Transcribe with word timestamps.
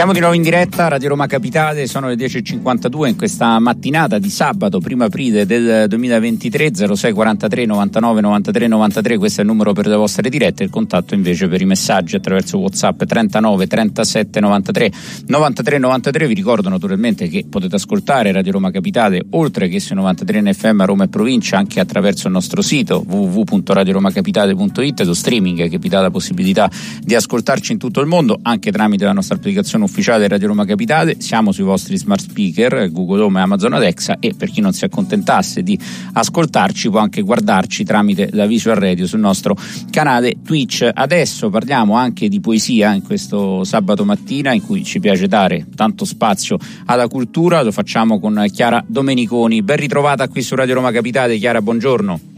Siamo 0.00 0.14
di 0.14 0.20
nuovo 0.20 0.34
in 0.34 0.40
diretta, 0.40 0.88
Radio 0.88 1.10
Roma 1.10 1.26
Capitale, 1.26 1.86
sono 1.86 2.08
le 2.08 2.14
10.52 2.14 3.08
in 3.08 3.16
questa 3.16 3.58
mattinata 3.58 4.18
di 4.18 4.30
sabato, 4.30 4.80
prima 4.80 5.04
aprile 5.04 5.44
del 5.44 5.88
2023, 5.88 6.94
06 6.94 7.12
43 7.12 7.66
99 7.66 8.22
93 8.22 8.66
93, 8.66 9.18
questo 9.18 9.42
è 9.42 9.44
il 9.44 9.50
numero 9.50 9.74
per 9.74 9.86
le 9.86 9.96
vostre 9.96 10.30
dirette, 10.30 10.62
il 10.64 10.70
contatto 10.70 11.12
invece 11.12 11.48
per 11.48 11.60
i 11.60 11.66
messaggi 11.66 12.16
attraverso 12.16 12.56
Whatsapp 12.56 13.02
39 13.02 13.66
37 13.66 14.40
93 14.40 14.92
93 15.26 15.78
93, 15.78 16.26
vi 16.26 16.34
ricordo 16.34 16.70
naturalmente 16.70 17.28
che 17.28 17.44
potete 17.46 17.76
ascoltare 17.76 18.32
Radio 18.32 18.52
Roma 18.52 18.70
Capitale 18.70 19.22
oltre 19.32 19.68
che 19.68 19.80
su 19.80 19.92
93 19.92 20.38
in 20.38 20.50
FM 20.54 20.80
a 20.80 20.86
Roma 20.86 21.04
e 21.04 21.08
provincia 21.08 21.58
anche 21.58 21.78
attraverso 21.78 22.26
il 22.26 22.32
nostro 22.32 22.62
sito 22.62 23.04
www.radioromacapitale.it, 23.06 25.02
lo 25.02 25.12
streaming 25.12 25.68
che 25.68 25.76
vi 25.76 25.90
dà 25.90 26.00
la 26.00 26.10
possibilità 26.10 26.70
di 27.02 27.14
ascoltarci 27.14 27.72
in 27.72 27.78
tutto 27.78 28.00
il 28.00 28.06
mondo 28.06 28.38
anche 28.40 28.72
tramite 28.72 29.04
la 29.04 29.12
nostra 29.12 29.36
applicazione 29.36 29.88
ufficiale 29.90 30.28
Radio 30.28 30.46
Roma 30.46 30.64
Capitale, 30.64 31.16
siamo 31.18 31.50
sui 31.50 31.64
vostri 31.64 31.98
smart 31.98 32.22
speaker, 32.22 32.90
Google 32.92 33.22
Home 33.22 33.40
e 33.40 33.42
Amazon 33.42 33.72
Alexa 33.72 34.18
e 34.20 34.34
per 34.36 34.48
chi 34.48 34.60
non 34.60 34.72
si 34.72 34.84
accontentasse 34.84 35.64
di 35.64 35.76
ascoltarci 36.12 36.88
può 36.88 37.00
anche 37.00 37.22
guardarci 37.22 37.82
tramite 37.82 38.28
la 38.32 38.46
Visual 38.46 38.76
Radio 38.76 39.08
sul 39.08 39.18
nostro 39.18 39.56
canale 39.90 40.36
Twitch. 40.44 40.88
Adesso 40.92 41.50
parliamo 41.50 41.94
anche 41.94 42.28
di 42.28 42.40
poesia 42.40 42.94
in 42.94 43.02
questo 43.02 43.64
sabato 43.64 44.04
mattina 44.04 44.52
in 44.52 44.64
cui 44.64 44.84
ci 44.84 45.00
piace 45.00 45.26
dare 45.26 45.66
tanto 45.74 46.04
spazio 46.04 46.56
alla 46.86 47.08
cultura, 47.08 47.62
lo 47.62 47.72
facciamo 47.72 48.20
con 48.20 48.46
Chiara 48.52 48.82
Domeniconi. 48.86 49.62
Ben 49.62 49.76
ritrovata 49.76 50.28
qui 50.28 50.42
su 50.42 50.54
Radio 50.54 50.76
Roma 50.76 50.92
Capitale, 50.92 51.36
Chiara, 51.36 51.60
buongiorno. 51.60 52.29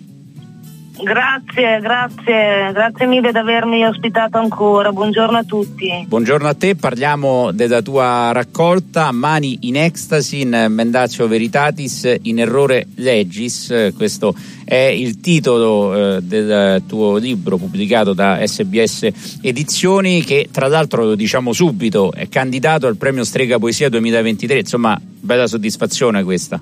Grazie, 1.03 1.81
grazie, 1.81 2.71
grazie 2.73 3.07
mille 3.07 3.33
di 3.33 3.39
avermi 3.39 3.85
ospitato 3.85 4.39
ancora. 4.39 4.93
Buongiorno 4.93 5.37
a 5.37 5.43
tutti. 5.43 6.05
Buongiorno 6.07 6.47
a 6.47 6.55
te, 6.55 6.77
parliamo 6.77 7.51
della 7.51 7.83
tua 7.83 8.31
raccolta 8.31 9.11
Mani 9.11 9.59
in 9.63 9.77
Ecstasy 9.77 10.43
in 10.43 10.67
Mendatio 10.69 11.27
Veritatis 11.27 12.19
in 12.23 12.39
Errore 12.39 12.87
Legis. 12.95 13.93
Questo 13.97 14.33
è 14.65 14.77
il 14.77 15.21
titolo 15.21 16.17
eh, 16.17 16.23
del 16.23 16.85
tuo 16.87 17.17
libro 17.17 17.57
pubblicato 17.57 18.13
da 18.13 18.39
SBS 18.47 19.41
Edizioni 19.43 20.23
che 20.23 20.51
tra 20.53 20.69
l'altro 20.69 21.05
lo 21.05 21.15
diciamo 21.17 21.53
subito 21.53 22.13
è 22.13 22.29
candidato 22.29 22.87
al 22.87 22.97
premio 22.97 23.25
Strega 23.25 23.59
Poesia 23.59 23.89
2023. 23.89 24.59
Insomma, 24.61 24.97
bella 25.01 25.49
soddisfazione 25.49 26.23
questa. 26.23 26.61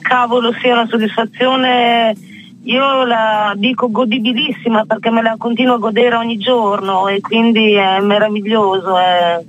Cavolo, 0.00 0.54
sia 0.60 0.72
una 0.72 0.86
soddisfazione 0.86 2.32
io 2.64 3.04
la 3.04 3.52
dico 3.56 3.90
godibilissima 3.90 4.84
perché 4.84 5.10
me 5.10 5.22
la 5.22 5.34
continuo 5.36 5.74
a 5.74 5.78
godere 5.78 6.16
ogni 6.16 6.38
giorno 6.38 7.08
e 7.08 7.20
quindi 7.20 7.74
è 7.74 8.00
meraviglioso, 8.00 8.98
è 8.98 9.42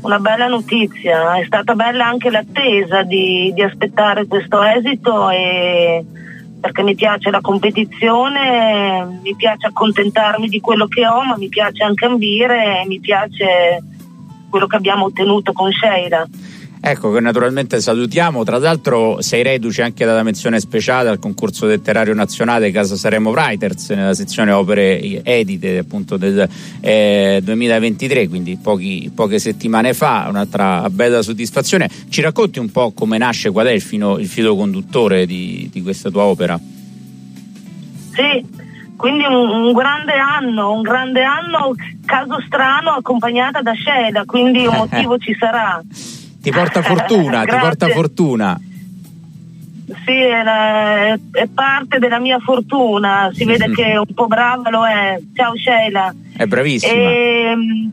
una 0.00 0.18
bella 0.18 0.48
notizia. 0.48 1.36
È 1.36 1.44
stata 1.44 1.74
bella 1.74 2.06
anche 2.06 2.30
l'attesa 2.30 3.02
di, 3.02 3.52
di 3.54 3.62
aspettare 3.62 4.26
questo 4.26 4.62
esito 4.62 5.30
perché 6.60 6.82
mi 6.82 6.96
piace 6.96 7.30
la 7.30 7.40
competizione, 7.40 9.20
mi 9.22 9.36
piace 9.36 9.68
accontentarmi 9.68 10.48
di 10.48 10.60
quello 10.60 10.86
che 10.86 11.06
ho, 11.06 11.22
ma 11.22 11.36
mi 11.36 11.48
piace 11.48 11.84
anche 11.84 12.06
ambire 12.06 12.80
e 12.80 12.86
mi 12.86 12.98
piace 12.98 13.82
quello 14.50 14.66
che 14.66 14.76
abbiamo 14.76 15.04
ottenuto 15.04 15.52
con 15.52 15.70
Sheila. 15.70 16.26
Ecco 16.88 17.10
che 17.10 17.18
naturalmente 17.18 17.80
salutiamo, 17.80 18.44
tra 18.44 18.58
l'altro 18.58 19.20
sei 19.20 19.42
reduce 19.42 19.82
anche 19.82 20.04
dalla 20.04 20.22
menzione 20.22 20.60
speciale 20.60 21.08
al 21.08 21.18
concorso 21.18 21.66
letterario 21.66 22.14
nazionale 22.14 22.70
Casa 22.70 22.94
Saremo 22.94 23.30
Writers 23.30 23.90
nella 23.90 24.14
sezione 24.14 24.52
opere 24.52 25.00
edite 25.24 25.78
appunto 25.78 26.16
del 26.16 26.48
eh, 26.80 27.40
2023, 27.42 28.28
quindi 28.28 28.56
pochi, 28.62 29.10
poche 29.12 29.40
settimane 29.40 29.94
fa, 29.94 30.26
un'altra 30.28 30.88
bella 30.88 31.22
soddisfazione. 31.22 31.90
Ci 32.08 32.20
racconti 32.20 32.60
un 32.60 32.70
po' 32.70 32.92
come 32.92 33.18
nasce, 33.18 33.50
qual 33.50 33.66
è 33.66 33.72
il, 33.72 33.82
fino, 33.82 34.18
il 34.18 34.28
filo 34.28 34.54
conduttore 34.54 35.26
di, 35.26 35.68
di 35.72 35.82
questa 35.82 36.08
tua 36.08 36.22
opera? 36.22 36.56
Sì, 36.56 38.46
quindi 38.96 39.24
un, 39.24 39.34
un, 39.34 39.72
grande 39.72 40.12
anno, 40.12 40.72
un 40.72 40.82
grande 40.82 41.24
anno, 41.24 41.74
caso 42.04 42.40
strano, 42.46 42.90
accompagnata 42.90 43.60
da 43.60 43.72
Sheila, 43.74 44.24
quindi 44.24 44.66
un 44.66 44.76
motivo 44.88 45.18
ci 45.18 45.36
sarà. 45.36 45.82
Ti 46.46 46.52
porta 46.52 46.80
fortuna, 46.86 47.42
ti 47.42 47.56
porta 47.58 47.88
fortuna. 47.88 48.60
Sì, 50.04 50.12
è, 50.12 51.18
parte 51.52 51.98
della 51.98 52.20
mia 52.20 52.38
fortuna, 52.38 53.30
si 53.32 53.44
vede 53.44 53.72
che 53.72 53.96
un 53.96 54.14
po' 54.14 54.28
brava 54.28 54.70
lo 54.70 54.86
è. 54.86 55.18
Ciao 55.34 55.56
Sheila. 55.56 56.14
È 56.36 56.46
bravissima. 56.46 56.92
E, 56.92 57.46
ehm, 57.50 57.92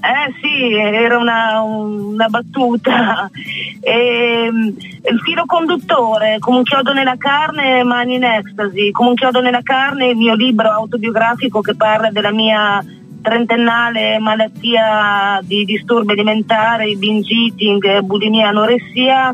eh 0.00 0.34
sì, 0.40 0.74
era 0.74 1.16
una, 1.16 1.60
una 1.60 2.26
battuta. 2.26 3.30
E, 3.80 4.46
ehm, 4.50 4.74
il 5.08 5.20
filo 5.20 5.44
conduttore, 5.46 6.38
come 6.40 6.56
un 6.56 6.64
chiodo 6.64 6.92
nella 6.92 7.16
carne, 7.16 7.84
mani 7.84 8.16
in 8.16 8.24
ecstasy, 8.24 8.90
come 8.90 9.10
un 9.10 9.14
chiodo 9.14 9.40
nella 9.40 9.62
carne, 9.62 10.08
il 10.08 10.16
mio 10.16 10.34
libro 10.34 10.72
autobiografico 10.72 11.60
che 11.60 11.76
parla 11.76 12.10
della 12.10 12.32
mia 12.32 12.84
trentennale 13.22 14.18
malattia 14.18 15.40
di 15.42 15.64
disturbi 15.64 16.12
alimentari, 16.12 16.96
binge 16.96 17.32
eating, 17.32 18.00
bulimia, 18.00 18.48
anoressia 18.48 19.32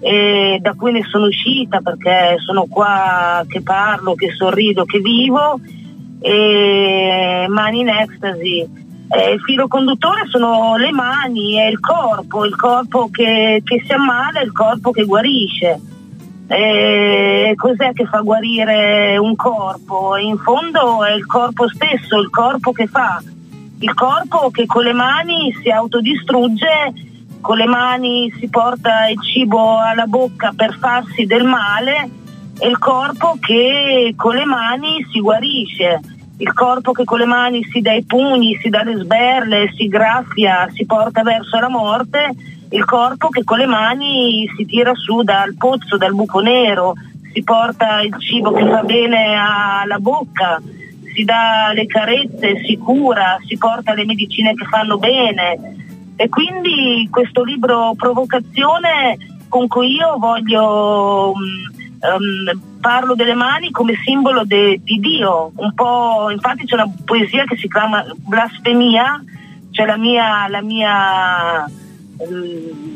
e 0.00 0.58
da 0.60 0.74
cui 0.74 0.92
ne 0.92 1.02
sono 1.02 1.26
uscita 1.26 1.80
perché 1.80 2.36
sono 2.44 2.66
qua 2.68 3.42
che 3.48 3.62
parlo, 3.62 4.14
che 4.14 4.30
sorrido, 4.32 4.84
che 4.84 5.00
vivo 5.00 5.58
e 6.20 7.46
mani 7.48 7.80
in 7.80 7.88
ecstasy. 7.88 8.60
Il 8.60 9.40
filo 9.44 9.68
conduttore 9.68 10.26
sono 10.28 10.76
le 10.76 10.90
mani, 10.90 11.54
è 11.54 11.66
il 11.66 11.80
corpo, 11.80 12.44
il 12.44 12.56
corpo 12.56 13.08
che, 13.10 13.62
che 13.64 13.82
si 13.84 13.92
ammala, 13.92 14.40
il 14.40 14.52
corpo 14.52 14.90
che 14.90 15.04
guarisce 15.04 15.80
eh, 16.46 17.54
cos'è 17.56 17.92
che 17.92 18.04
fa 18.06 18.20
guarire 18.20 19.16
un 19.16 19.34
corpo? 19.34 20.16
In 20.16 20.36
fondo 20.38 21.04
è 21.04 21.12
il 21.12 21.26
corpo 21.26 21.68
stesso, 21.68 22.18
il 22.18 22.30
corpo 22.30 22.72
che 22.72 22.86
fa, 22.86 23.22
il 23.78 23.94
corpo 23.94 24.50
che 24.50 24.66
con 24.66 24.84
le 24.84 24.92
mani 24.92 25.54
si 25.62 25.70
autodistrugge, 25.70 26.92
con 27.40 27.56
le 27.56 27.66
mani 27.66 28.32
si 28.38 28.48
porta 28.48 29.08
il 29.08 29.20
cibo 29.22 29.78
alla 29.78 30.06
bocca 30.06 30.52
per 30.54 30.76
farsi 30.78 31.24
del 31.24 31.44
male 31.44 32.10
e 32.58 32.68
il 32.68 32.78
corpo 32.78 33.36
che 33.40 34.14
con 34.16 34.34
le 34.34 34.44
mani 34.44 35.06
si 35.10 35.20
guarisce, 35.20 36.00
il 36.38 36.52
corpo 36.52 36.92
che 36.92 37.04
con 37.04 37.18
le 37.18 37.26
mani 37.26 37.64
si 37.64 37.80
dà 37.80 37.92
i 37.92 38.04
pugni, 38.04 38.58
si 38.60 38.68
dà 38.68 38.82
le 38.82 38.96
sberle, 38.96 39.72
si 39.76 39.88
graffia, 39.88 40.68
si 40.72 40.84
porta 40.84 41.22
verso 41.22 41.58
la 41.58 41.68
morte 41.68 42.53
il 42.70 42.84
corpo 42.84 43.28
che 43.28 43.44
con 43.44 43.58
le 43.58 43.66
mani 43.66 44.48
si 44.56 44.64
tira 44.64 44.92
su 44.94 45.22
dal 45.22 45.54
pozzo, 45.56 45.96
dal 45.96 46.14
buco 46.14 46.40
nero, 46.40 46.94
si 47.32 47.42
porta 47.42 48.00
il 48.00 48.14
cibo 48.18 48.52
che 48.52 48.66
fa 48.66 48.82
bene 48.82 49.34
alla 49.34 49.98
bocca, 49.98 50.60
si 51.14 51.24
dà 51.24 51.72
le 51.74 51.86
carezze, 51.86 52.62
si 52.64 52.76
cura, 52.76 53.38
si 53.46 53.56
porta 53.56 53.94
le 53.94 54.04
medicine 54.04 54.54
che 54.54 54.64
fanno 54.64 54.98
bene. 54.98 56.12
E 56.16 56.28
quindi 56.28 57.08
questo 57.10 57.42
libro 57.42 57.94
Provocazione 57.96 59.16
con 59.48 59.66
cui 59.68 59.94
io 59.94 60.16
voglio 60.18 61.32
um, 61.32 62.60
parlo 62.80 63.14
delle 63.14 63.34
mani 63.34 63.70
come 63.70 63.94
simbolo 64.04 64.44
de, 64.44 64.80
di 64.82 64.98
Dio, 64.98 65.52
un 65.56 65.72
po', 65.74 66.28
infatti 66.30 66.66
c'è 66.66 66.74
una 66.74 66.92
poesia 67.04 67.44
che 67.44 67.56
si 67.56 67.68
chiama 67.68 68.04
Blasfemia, 68.16 69.22
cioè 69.70 69.86
la 69.86 69.96
mia, 69.96 70.48
la 70.48 70.62
mia 70.62 71.70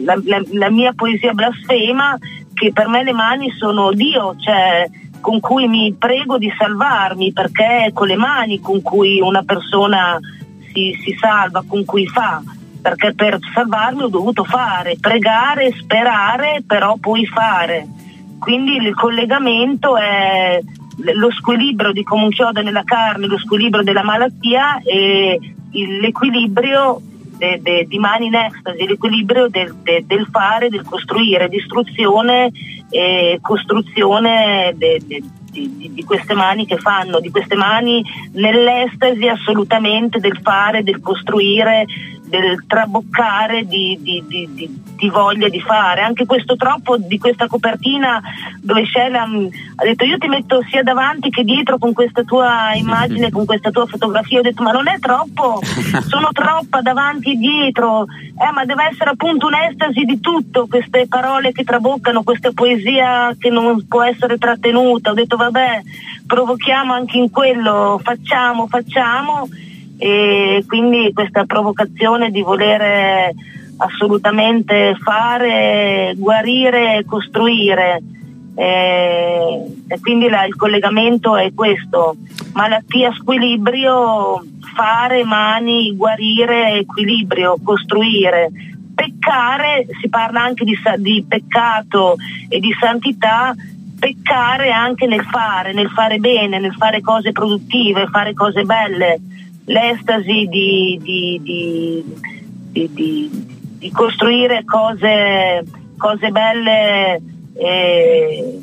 la, 0.05 0.21
la, 0.25 0.43
la, 0.53 0.71
mia 0.71 0.93
poesia 0.93 1.33
blasfema 1.33 2.17
che 2.55 2.73
per 2.73 2.89
me 2.89 3.05
le 3.05 3.13
mani 3.13 3.51
sono 3.53 3.93
Dio, 3.93 4.35
cioè 4.39 4.89
con 5.21 5.41
cui 5.41 5.67
mi 5.69 5.95
prego 5.99 6.39
di 6.39 6.53
salvarmi 6.57 7.33
perché 7.33 7.87
è 7.87 7.93
con 7.93 8.07
le 8.07 8.17
mani 8.17 8.61
con 8.61 8.83
cui 8.83 9.21
una 9.21 9.43
persona 9.43 10.19
si, 10.73 10.93
si 11.03 11.17
salva, 11.19 11.65
con 11.67 11.85
cui 11.85 12.07
fa, 12.07 12.43
perché 12.81 13.15
per 13.15 13.39
salvarmi 13.53 14.03
ho 14.03 14.09
dovuto 14.09 14.45
fare, 14.45 14.97
pregare, 15.01 15.73
sperare, 15.79 16.63
però 16.67 16.97
poi 17.01 17.27
fare. 17.27 17.87
Quindi 18.39 18.77
il 18.77 18.95
collegamento 18.95 19.97
è 19.97 20.61
lo 21.15 21.31
squilibrio 21.31 21.93
di 21.93 22.03
come 22.03 22.25
un 22.25 22.31
chiodo 22.31 22.63
nella 22.63 22.85
carne, 22.85 23.27
lo 23.27 23.39
squilibrio 23.39 23.83
della 23.83 24.03
malattia 24.03 24.81
e 24.83 25.39
l'equilibrio 25.71 27.01
de, 27.39 27.61
de, 27.63 27.87
di 27.87 27.99
mani 27.99 28.27
in 28.27 28.35
estasi, 28.35 28.87
l'equilibrio 28.87 29.49
del, 29.49 29.75
de, 29.83 30.05
del, 30.07 30.27
fare, 30.31 30.69
del 30.69 30.85
costruire, 30.85 31.49
distruzione 31.49 32.51
e 32.91 33.39
costruzione 33.41 34.75
di, 34.77 35.23
di, 35.51 36.05
queste 36.05 36.35
mani 36.35 36.67
che 36.67 36.77
fanno, 36.77 37.21
di 37.21 37.31
queste 37.31 37.55
mani 37.55 38.05
nell'estasi 38.33 39.29
assolutamente 39.29 40.19
del 40.19 40.39
fare, 40.43 40.83
del 40.83 41.01
costruire, 41.01 41.87
del 42.29 42.65
traboccare 42.67 43.65
di, 43.65 43.99
di, 44.01 44.25
di, 44.27 44.49
di, 44.97 45.09
voglia 45.09 45.49
di 45.49 45.61
fare. 45.61 46.03
Anche 46.03 46.27
questo 46.27 46.57
troppo 46.57 46.97
di 46.97 47.19
questa 47.19 47.47
copertina 47.47 48.21
dove 48.61 48.85
Sheila 48.87 49.23
ha 49.23 49.85
detto 49.85 50.05
io 50.05 50.19
ti 50.19 50.29
metto 50.29 50.63
sia 50.71 50.83
davanti 50.83 51.31
che 51.31 51.43
dietro 51.45 51.79
con 51.79 51.93
questa 51.93 52.23
tua 52.23 52.75
immagine, 52.75 53.31
con 53.31 53.45
questa 53.45 53.71
tua 53.71 53.87
fotografia. 53.87 54.41
Ho 54.41 54.43
detto 54.43 54.63
ma 54.63 54.73
non 54.73 54.89
è 54.89 54.99
troppo, 54.99 55.61
sono 56.07 56.29
troppa 56.33 56.81
davanti 56.81 57.33
e 57.33 57.37
dietro, 57.37 58.05
eh, 58.05 58.53
ma 58.53 58.65
deve 58.65 58.89
essere 58.91 59.11
appunto 59.11 59.47
un'estasi 59.47 60.05
di 60.05 60.21
tutto, 60.21 60.67
queste 60.67 61.07
parole 61.09 61.53
che 61.53 61.65
traboccano, 61.65 62.23
questa 62.23 62.53
poesia 62.53 63.35
che 63.39 63.51
non 63.51 63.87
può 63.87 64.03
essere 64.03 64.39
trattenuta. 64.39 65.11
Ho 65.11 65.15
detto 65.15 65.37
vabbè, 65.37 65.83
provochiamo 66.27 66.93
anche 66.93 67.17
in 67.19 67.31
quello, 67.31 68.01
facciamo, 68.03 68.67
facciamo 68.67 69.49
e 69.99 70.65
quindi 70.67 71.13
questa 71.13 71.45
provocazione 71.45 72.31
di 72.31 72.41
volere 72.41 73.35
assolutamente 73.79 74.97
fare, 75.03 76.15
guarire, 76.17 77.05
costruire. 77.05 78.01
Eh, 78.55 79.77
e 79.87 80.01
quindi 80.01 80.29
la, 80.29 80.45
il 80.45 80.57
collegamento 80.57 81.37
è 81.37 81.53
questo, 81.55 82.17
malattia, 82.53 83.13
squilibrio, 83.13 84.45
fare, 84.75 85.25
mani, 85.25 85.95
guarire, 85.97 86.79
equilibrio, 86.79 87.57
costruire. 87.63 88.51
Peccare, 88.95 89.87
si 90.01 90.09
parla 90.09 90.43
anche 90.43 90.65
di, 90.65 90.77
di 90.99 91.25
peccato 91.27 92.17
e 92.49 92.59
di 92.59 92.75
santità, 92.81 93.55
peccare 93.99 94.71
anche 94.71 95.07
nel 95.07 95.25
fare, 95.25 95.73
nel 95.73 95.91
fare 95.91 96.19
bene, 96.19 96.59
nel 96.59 96.75
fare 96.75 97.01
cose 97.01 97.31
produttive, 97.31 98.09
fare 98.09 98.35
cose 98.35 98.63
belle 98.63 99.21
l'estasi 99.69 100.47
di, 100.49 100.99
di, 101.03 101.41
di, 102.73 103.47
di 103.79 103.91
costruire 103.91 104.65
cose, 104.65 105.65
cose 105.97 106.31
belle, 106.31 107.21
eh, 107.55 108.61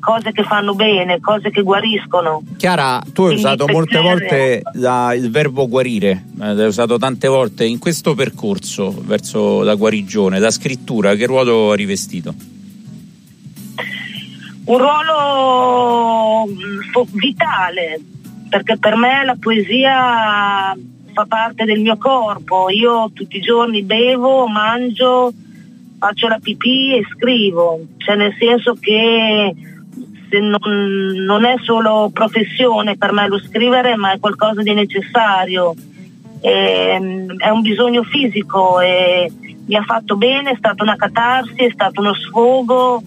cose 0.00 0.30
che 0.30 0.44
fanno 0.44 0.74
bene, 0.74 1.20
cose 1.20 1.50
che 1.50 1.62
guariscono. 1.62 2.42
Chiara, 2.56 3.02
tu 3.12 3.22
hai 3.22 3.34
Quindi 3.34 3.42
usato 3.42 3.66
molte 3.66 3.98
volte 3.98 4.62
la, 4.74 5.12
il 5.14 5.30
verbo 5.30 5.68
guarire, 5.68 6.26
eh, 6.40 6.54
l'hai 6.54 6.66
usato 6.68 6.96
tante 6.98 7.26
volte 7.26 7.64
in 7.64 7.78
questo 7.78 8.14
percorso 8.14 8.94
verso 9.04 9.62
la 9.62 9.74
guarigione, 9.74 10.38
la 10.38 10.50
scrittura, 10.50 11.14
che 11.16 11.26
ruolo 11.26 11.72
ha 11.72 11.74
rivestito? 11.74 12.34
Un 14.64 14.78
ruolo 14.78 16.46
mm, 16.46 17.02
vitale, 17.12 18.00
perché 18.56 18.78
per 18.78 18.96
me 18.96 19.22
la 19.22 19.36
poesia 19.38 20.74
fa 21.12 21.26
parte 21.28 21.66
del 21.66 21.80
mio 21.80 21.98
corpo, 21.98 22.70
io 22.70 23.10
tutti 23.12 23.36
i 23.36 23.42
giorni 23.42 23.82
bevo, 23.82 24.46
mangio, 24.46 25.30
faccio 25.98 26.26
la 26.26 26.38
pipì 26.40 26.96
e 26.96 27.04
scrivo, 27.14 27.80
cioè 27.98 28.16
nel 28.16 28.34
senso 28.38 28.74
che 28.80 29.54
non, 30.40 30.58
non, 31.26 31.44
è 31.44 31.56
solo 31.62 32.10
professione 32.14 32.96
per 32.96 33.12
me 33.12 33.28
lo 33.28 33.38
scrivere, 33.38 33.94
ma 33.96 34.12
è 34.12 34.18
qualcosa 34.18 34.62
di 34.62 34.72
necessario, 34.72 35.74
è, 36.40 36.98
è 37.36 37.48
un 37.50 37.60
bisogno 37.60 38.04
fisico 38.04 38.80
e 38.80 39.30
mi 39.66 39.74
ha 39.74 39.82
fatto 39.82 40.16
bene, 40.16 40.52
è 40.52 40.56
stata 40.56 40.82
una 40.82 40.96
catarsi, 40.96 41.56
è 41.56 41.70
stato 41.70 42.00
uno 42.00 42.14
sfogo, 42.14 43.02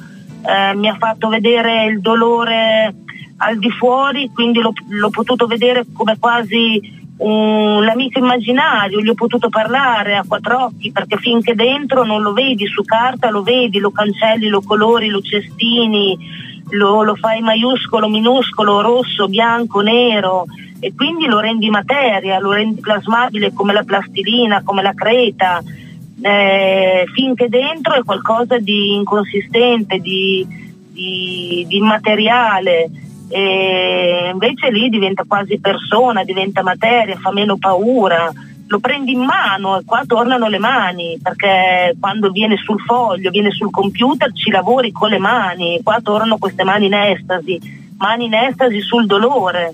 eh, 0.46 0.76
mi 0.76 0.90
ha 0.90 0.96
fatto 1.00 1.28
vedere 1.28 1.86
il 1.86 2.02
dolore 2.02 2.94
al 3.42 3.58
di 3.58 3.70
fuori, 3.72 4.30
quindi 4.34 4.60
l'ho, 4.60 4.74
l'ho 4.88 5.10
potuto 5.10 5.46
vedere 5.46 5.86
come 5.94 6.18
quasi 6.20 6.98
un, 7.20 7.84
l'amico 7.84 8.20
immaginario, 8.20 9.02
gli 9.02 9.10
ho 9.10 9.14
potuto 9.14 9.50
parlare 9.50 10.16
a 10.16 10.24
quattro 10.28 10.66
occhi 10.66 10.92
perché 10.92 11.18
finché 11.18 11.54
dentro 11.54 12.04
non 12.04 12.22
lo 12.22 12.34
vedi 12.34 12.66
su 12.68 12.84
carta, 12.84 13.30
lo 13.30 13.42
vedi, 13.42 13.80
lo 13.80 13.92
cancelli, 13.92 14.48
lo 14.48 14.62
colori, 14.62 15.10
lo 15.10 15.22
cestini, 15.22 16.18
lo, 16.72 17.04
lo 17.04 17.16
fai 17.16 17.42
maiuscolo, 17.42 18.08
minuscolo, 18.08 18.82
rosso, 18.82 19.28
bianco, 19.28 19.82
nero 19.82 20.46
e 20.80 20.94
quindi 20.96 21.26
lo 21.26 21.40
rendi 21.40 21.70
materia, 21.70 22.40
lo 22.40 22.52
rendi 22.52 22.80
plasmabile 22.80 23.54
come 23.54 23.74
la 23.74 23.84
plastilina, 23.84 24.62
come 24.64 24.82
la 24.82 24.94
creta. 24.94 25.62
Eh, 26.22 27.06
finché 27.14 27.48
dentro 27.48 27.94
è 27.94 28.04
qualcosa 28.04 28.58
di 28.58 28.94
inconsistente, 28.96 30.00
di, 30.00 30.46
di, 30.92 31.66
di 31.66 31.78
immateriale 31.78 32.90
e 33.30 34.30
invece 34.34 34.72
lì 34.72 34.90
diventa 34.90 35.24
quasi 35.28 35.60
persona, 35.60 36.24
diventa 36.24 36.64
materia, 36.64 37.16
fa 37.18 37.32
meno 37.32 37.58
paura, 37.58 38.32
lo 38.68 38.80
prendi 38.80 39.14
in 39.14 39.22
mano 39.22 39.80
e 39.80 39.84
qua 39.86 40.04
tornano 40.06 40.48
le 40.48 40.60
mani 40.60 41.20
perché 41.22 41.96
quando 42.00 42.30
viene 42.32 42.56
sul 42.58 42.80
foglio, 42.82 43.32
viene 43.32 43.52
sul 43.52 43.72
computer 43.72 44.32
ci 44.34 44.52
lavori 44.52 44.92
con 44.92 45.10
le 45.10 45.20
mani, 45.20 45.80
qua 45.84 46.00
tornano 46.02 46.38
queste 46.38 46.64
mani 46.64 46.88
in 46.88 46.94
estasi, 46.94 47.60
mani 47.98 48.26
in 48.26 48.34
estasi 48.34 48.80
sul 48.82 49.06
dolore. 49.06 49.74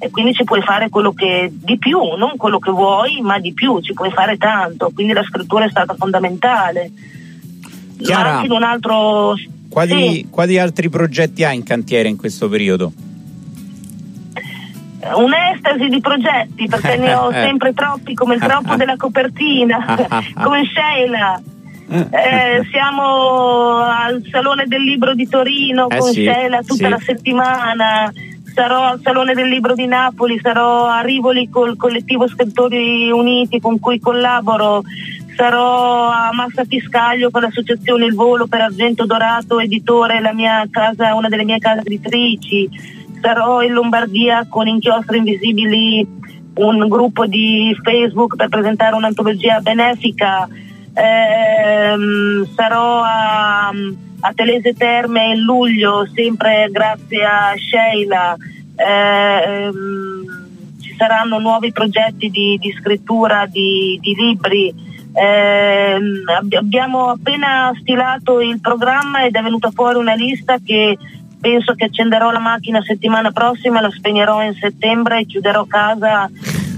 E 0.00 0.10
quindi 0.10 0.32
ci 0.32 0.44
puoi 0.44 0.62
fare 0.62 0.90
quello 0.90 1.12
che 1.12 1.50
di 1.52 1.76
più, 1.76 1.98
non 2.16 2.36
quello 2.36 2.60
che 2.60 2.70
vuoi, 2.70 3.20
ma 3.20 3.40
di 3.40 3.52
più, 3.52 3.80
ci 3.80 3.94
puoi 3.94 4.12
fare 4.12 4.36
tanto, 4.36 4.92
quindi 4.94 5.12
la 5.12 5.24
scrittura 5.24 5.64
è 5.64 5.70
stata 5.70 5.94
fondamentale. 5.94 6.92
Chiara, 7.98 8.34
anche 8.34 8.46
in 8.46 8.52
un 8.52 8.62
altro 8.62 9.34
quali, 9.78 10.12
sì. 10.12 10.26
quali 10.28 10.58
altri 10.58 10.88
progetti 10.88 11.44
hai 11.44 11.54
in 11.54 11.62
cantiere 11.62 12.08
in 12.08 12.16
questo 12.16 12.48
periodo? 12.48 12.92
un'estasi 15.00 15.88
di 15.88 16.00
progetti 16.00 16.66
perché 16.66 16.96
ne 16.96 17.14
ho 17.14 17.30
sempre 17.32 17.72
troppi 17.72 18.14
come 18.14 18.34
il 18.34 18.40
troppo 18.40 18.74
della 18.74 18.96
copertina 18.96 19.78
come 20.42 20.64
Sheila 20.74 21.40
eh, 21.88 22.66
siamo 22.70 23.76
al 23.76 24.22
Salone 24.30 24.66
del 24.66 24.82
Libro 24.82 25.14
di 25.14 25.26
Torino 25.28 25.88
eh 25.88 25.96
con 25.96 26.12
sì, 26.12 26.24
Sheila 26.24 26.58
tutta 26.62 26.74
sì. 26.74 26.88
la 26.88 26.98
settimana 26.98 28.12
sarò 28.52 28.88
al 28.88 29.00
Salone 29.00 29.34
del 29.34 29.48
Libro 29.48 29.74
di 29.74 29.86
Napoli 29.86 30.38
sarò 30.42 30.86
a 30.86 31.00
Rivoli 31.00 31.48
col 31.48 31.76
collettivo 31.76 32.28
Scrittori 32.28 33.10
Uniti 33.10 33.60
con 33.60 33.78
cui 33.78 34.00
collaboro 34.00 34.82
sarò 35.38 36.08
a 36.08 36.30
Massa 36.32 36.64
Fiscaglio 36.64 37.30
con 37.30 37.42
l'associazione 37.42 38.06
Il 38.06 38.14
Volo 38.14 38.48
per 38.48 38.60
Argento 38.60 39.06
Dorato, 39.06 39.60
editore, 39.60 40.20
casa, 40.68 41.14
una 41.14 41.28
delle 41.28 41.44
mie 41.44 41.58
case 41.58 41.82
editrici, 41.82 42.68
sarò 43.22 43.62
in 43.62 43.72
Lombardia 43.72 44.48
con 44.48 44.66
Inchiostri 44.66 45.18
Invisibili, 45.18 46.04
un 46.54 46.88
gruppo 46.88 47.24
di 47.26 47.72
Facebook 47.84 48.34
per 48.34 48.48
presentare 48.48 48.96
un'antologia 48.96 49.60
benefica, 49.60 50.48
ehm, 50.92 52.48
sarò 52.56 53.02
a, 53.04 53.68
a 53.68 54.32
Telese 54.34 54.74
Terme 54.74 55.34
in 55.34 55.42
luglio, 55.42 56.04
sempre 56.12 56.68
grazie 56.72 57.24
a 57.24 57.54
Sheila. 57.56 58.36
Ehm, 58.74 60.46
ci 60.80 60.94
saranno 60.98 61.38
nuovi 61.38 61.70
progetti 61.70 62.28
di, 62.28 62.58
di 62.60 62.74
scrittura 62.80 63.46
di, 63.46 64.00
di 64.02 64.14
libri 64.16 64.86
eh, 65.12 65.98
abbiamo 66.56 67.10
appena 67.10 67.72
stilato 67.80 68.40
il 68.40 68.60
programma 68.60 69.24
ed 69.24 69.34
è 69.34 69.42
venuta 69.42 69.70
fuori 69.70 69.98
una 69.98 70.14
lista 70.14 70.56
che 70.64 70.96
penso 71.40 71.74
che 71.74 71.84
accenderò 71.84 72.30
la 72.30 72.40
macchina 72.40 72.82
settimana 72.82 73.30
prossima, 73.30 73.80
la 73.80 73.90
spegnerò 73.90 74.42
in 74.42 74.54
settembre 74.54 75.20
e 75.20 75.26
chiuderò 75.26 75.64
casa. 75.66 76.28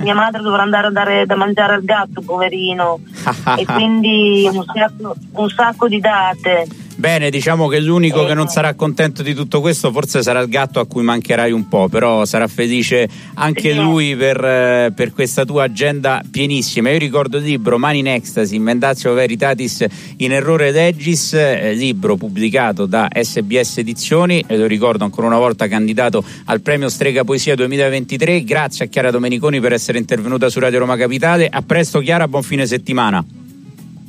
Mia 0.00 0.14
madre 0.14 0.40
dovrà 0.40 0.62
andare 0.62 0.87
a 0.87 0.90
dare 0.90 1.26
da 1.26 1.37
mangiare 1.37 1.75
al 1.75 1.84
gatto, 1.84 2.22
poverino. 2.22 3.00
e 3.56 3.64
quindi 3.66 4.49
un 4.50 4.64
sacco, 4.64 5.14
un 5.32 5.49
sacco 5.49 5.88
di 5.88 6.00
date. 6.00 6.66
Bene, 7.00 7.30
diciamo 7.30 7.66
che 7.66 7.80
l'unico 7.80 8.26
che 8.26 8.35
non 8.35 8.49
sarà 8.49 8.75
contento 8.75 9.23
di 9.23 9.33
tutto 9.33 9.62
questo 9.62 9.90
forse 9.90 10.23
sarà 10.23 10.40
il 10.40 10.50
gatto 10.50 10.80
a 10.80 10.87
cui 10.87 11.02
mancherai 11.02 11.50
un 11.50 11.66
po', 11.66 11.88
però 11.88 12.26
sarà 12.26 12.47
felice 12.47 13.09
anche 13.37 13.73
lui 13.73 14.14
per, 14.14 14.45
eh, 14.45 14.92
per 14.95 15.14
questa 15.14 15.47
tua 15.47 15.62
agenda 15.62 16.23
pienissima. 16.30 16.90
Io 16.90 16.99
ricordo 16.99 17.38
il 17.38 17.45
libro 17.45 17.78
Mani 17.78 18.00
in 18.00 18.09
Ecstasy, 18.09 18.59
Mendatio 18.59 19.14
Veritatis 19.14 19.83
in 20.19 20.33
Errore 20.33 20.73
Legis, 20.73 21.33
eh, 21.33 21.73
libro 21.73 22.16
pubblicato 22.16 22.85
da 22.85 23.09
SBS 23.11 23.78
Edizioni 23.78 24.45
e 24.47 24.59
lo 24.59 24.66
ricordo 24.66 25.02
ancora 25.02 25.26
una 25.26 25.38
volta 25.38 25.69
candidato 25.69 26.23
al 26.45 26.61
premio 26.61 26.90
Strega 26.90 27.25
Poesia 27.25 27.54
2023. 27.54 28.45
Grazie 28.45 28.85
a 28.85 28.88
Chiara 28.88 29.11
Domeniconi 29.11 29.59
per 29.59 29.73
essere 29.73 29.97
intervenuta 29.97 30.50
su 30.50 30.61
Radio 30.61 30.80
Roma 30.80 30.99
Capitale. 30.99 31.49
A 31.50 31.62
presto 31.62 32.00
Chiara, 32.00 32.28
buon 32.28 32.42
fine 32.42 32.66
settimana. 32.66 33.25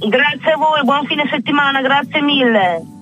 Grazie 0.10 0.54
a 0.54 0.58
voi, 0.58 0.84
buon 0.84 1.06
fine 1.06 1.28
settimana, 1.30 1.82
grazie 1.82 2.22
mille. 2.22 3.01